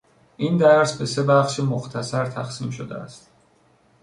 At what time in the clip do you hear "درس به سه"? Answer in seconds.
0.57-1.23